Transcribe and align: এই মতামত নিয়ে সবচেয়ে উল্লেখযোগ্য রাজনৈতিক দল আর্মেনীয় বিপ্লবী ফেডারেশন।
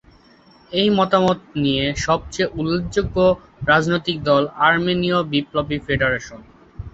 এই 0.71 0.89
মতামত 0.97 1.39
নিয়ে 1.55 1.85
সবচেয়ে 2.05 2.51
উল্লেখযোগ্য 2.53 3.17
রাজনৈতিক 3.67 4.17
দল 4.29 4.43
আর্মেনীয় 4.67 5.19
বিপ্লবী 5.31 5.77
ফেডারেশন। 5.85 6.39